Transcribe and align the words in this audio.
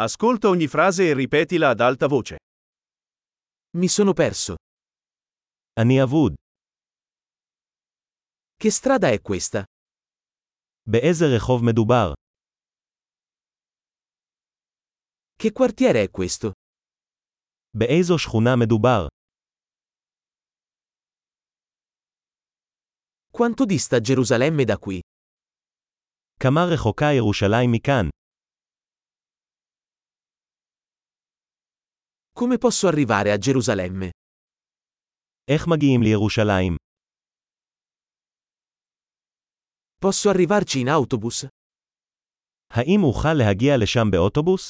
Ascolta 0.00 0.48
ogni 0.48 0.68
frase 0.68 1.08
e 1.08 1.12
ripetila 1.12 1.70
ad 1.70 1.80
alta 1.80 2.06
voce. 2.06 2.36
Mi 3.76 3.88
sono 3.88 4.12
perso. 4.12 4.54
אני 5.80 6.02
אבוד. 6.02 6.34
Che 8.56 8.70
strada 8.70 9.08
è 9.08 9.20
questa? 9.20 9.64
באיזה 10.88 11.24
רחוב 11.36 11.62
מדובר? 11.64 12.12
Che 15.42 15.52
quartiere 15.52 16.02
è 16.02 16.10
questo? 16.10 16.52
באיזו 17.76 18.18
שכונה 18.18 18.56
מדובר? 18.56 19.06
Quanto 23.32 23.64
dista 23.64 24.00
Gerusalemme 24.00 24.64
da 24.64 24.78
qui? 24.78 25.00
כמה 26.40 26.60
רחוקה 26.74 27.12
ירושלים 27.12 27.72
מכאן? 27.72 28.08
Come 32.39 32.57
posso 32.57 32.87
arrivare 32.87 33.31
a 33.31 33.37
Gerusalemme? 33.37 34.09
איך 35.47 35.67
מגיעים 35.67 36.01
לירושלים? 36.03 36.75
Posso 40.01 40.29
arrivarci 40.29 40.79
in 40.79 40.89
autobus? 40.89 41.47
האם 42.73 43.03
אוכל 43.03 43.33
להגיע 43.33 43.77
לשם 43.83 44.11
באוטובוס? 44.11 44.69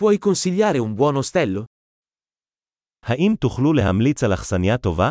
Puoi 0.00 0.18
consigliare 0.18 0.78
un 0.80 0.94
buon 0.96 1.16
ostello? 1.16 1.64
האם 3.02 3.32
תוכלו 3.40 3.72
להמליץ 3.72 4.22
על 4.22 4.34
אכסניה 4.34 4.78
טובה? 4.78 5.10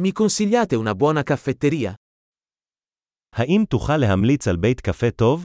Mi 0.00 0.12
consigliate 0.12 0.76
una 0.76 0.94
buona 0.94 1.22
caffetteria? 1.22 1.94
האם 3.32 3.64
תוכל 3.70 3.96
להמליץ 3.96 4.48
על 4.48 4.56
בית 4.56 4.80
קפה 4.80 5.10
טוב? 5.18 5.42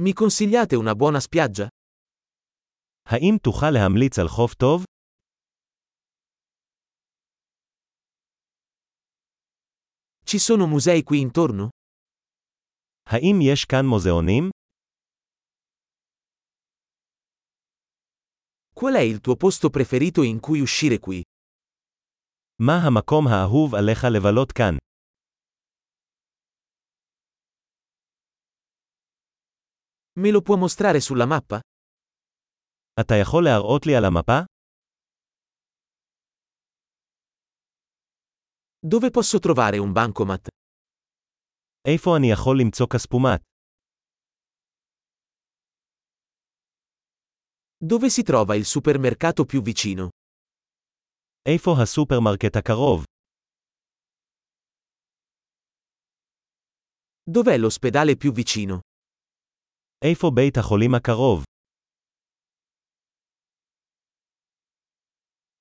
Mi 0.00 0.12
consigliate 0.12 0.76
una 0.76 0.94
buona 0.94 1.20
spiaggia? 1.20 1.68
האם 3.08 3.36
תוכל 3.42 3.70
להמליץ 3.70 4.18
על 4.18 4.28
חוף 4.28 4.54
טוב? 4.54 4.84
Ci 10.26 10.38
sono 10.38 10.66
musei 10.66 11.02
qui 11.02 11.20
intorno? 11.20 11.68
האם 13.06 13.36
יש 13.52 13.64
כאן 13.64 13.86
מוזיאונים? 13.86 14.50
Qual 18.78 18.94
è 18.94 19.00
il 19.00 19.20
tuo 19.20 19.36
posto 19.36 19.70
preferito 19.70 20.22
in 20.22 20.40
cui 20.40 20.60
uscire 20.60 20.98
qui? 20.98 21.22
מה 22.58 22.72
המקום 22.86 23.26
האהוב 23.28 23.74
עליך 23.74 24.04
לבלות 24.12 24.52
כאן? 24.52 24.76
Me 30.16 30.30
lo 30.30 30.42
può 30.42 30.56
mostrare 30.56 31.00
sulla 31.00 31.26
mappa? 31.26 31.58
אתה 33.00 33.14
יכול 33.22 33.44
להראות 33.44 33.86
לי 33.86 33.96
על 33.96 34.04
המפה? 34.04 34.40
Dove 38.86 39.10
posso 39.10 39.38
trovare 39.38 39.78
un 39.78 39.92
bancomat? 39.92 40.48
איפה 41.88 42.16
אני 42.16 42.30
יכול 42.32 42.56
למצוא 42.60 42.86
כספומט? 42.92 43.47
Dove 47.78 48.08
si 48.10 48.22
trova 48.22 48.54
il 48.54 48.64
supermercato 48.64 49.44
più 49.44 49.62
vicino? 49.62 50.08
איפה 51.48 51.74
הסופרמרקט 51.82 52.56
הקרוב? 52.56 53.04
Dov'è 57.30 57.58
l'ospedale 57.58 58.16
più 58.16 58.32
vicino? 58.32 58.78
איפה 60.04 60.30
בית 60.34 60.56
החולים 60.58 60.94
הקרוב? 60.94 61.42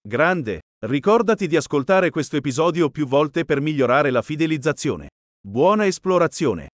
Grande! 0.07 0.59
Ricordati 0.85 1.47
di 1.47 1.55
ascoltare 1.55 2.09
questo 2.09 2.35
episodio 2.35 2.89
più 2.89 3.07
volte 3.07 3.45
per 3.45 3.61
migliorare 3.61 4.11
la 4.11 4.21
fidelizzazione. 4.21 5.07
Buona 5.39 5.85
esplorazione! 5.85 6.67